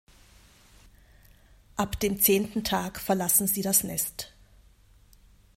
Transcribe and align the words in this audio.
Ab 1.77 1.99
dem 1.99 2.19
zehnten 2.19 2.63
Tag 2.63 2.99
verlassen 2.99 3.45
sie 3.45 3.61
das 3.61 3.83
Nest. 3.83 4.33